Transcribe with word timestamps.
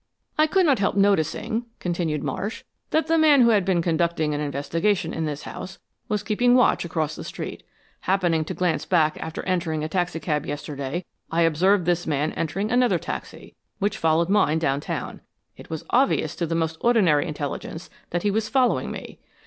"I 0.35 0.47
could 0.47 0.65
not 0.65 0.79
help 0.79 0.95
noticing," 0.95 1.65
continued 1.79 2.23
Marsh, 2.23 2.63
"that 2.89 3.05
the 3.05 3.19
man 3.19 3.41
who 3.41 3.49
had 3.49 3.63
been 3.63 3.83
conducting 3.83 4.33
an 4.33 4.41
investigation 4.41 5.13
in 5.13 5.25
this 5.25 5.43
house 5.43 5.77
was 6.09 6.23
keeping 6.23 6.55
watch 6.55 6.83
across 6.83 7.15
the 7.15 7.23
street. 7.23 7.61
Happening 7.99 8.43
to 8.45 8.55
glance 8.55 8.83
back 8.83 9.15
after 9.19 9.43
entering 9.45 9.83
a 9.83 9.87
taxicab 9.87 10.43
yesterday, 10.47 11.05
I 11.29 11.41
observed 11.43 11.85
this 11.85 12.07
man 12.07 12.31
entering 12.31 12.71
another 12.71 12.97
taxi, 12.97 13.53
which 13.77 13.95
followed 13.99 14.29
mine 14.29 14.57
downtown. 14.57 15.21
It 15.55 15.69
was 15.69 15.85
obvious 15.91 16.35
to 16.37 16.47
the 16.47 16.55
most 16.55 16.77
ordinary 16.81 17.27
intelligence 17.27 17.91
that 18.09 18.23
he 18.23 18.31
was 18.31 18.49
following 18.49 18.89
me. 18.89 19.19